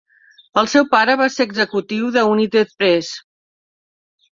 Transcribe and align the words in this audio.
El 0.61 0.69
seu 0.71 0.87
pare 0.93 1.15
va 1.19 1.27
ser 1.35 1.47
executiu 1.49 2.09
de 2.17 2.25
United 2.33 2.75
Press. 2.83 3.13